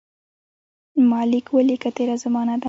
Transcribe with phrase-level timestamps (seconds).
[1.09, 2.59] ما لیک ولیکه تېره زمانه ده.